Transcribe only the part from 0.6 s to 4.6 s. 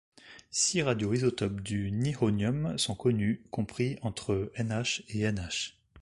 radioisotopes du nihonium sont connus, compris entre